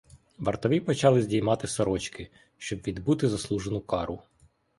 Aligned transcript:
Вартові 0.37 0.79
почали 0.79 1.21
здіймати 1.21 1.67
сорочки, 1.67 2.31
щоб 2.57 2.79
відбути 2.79 3.29
заслужену 3.29 3.81
кару. 3.81 4.19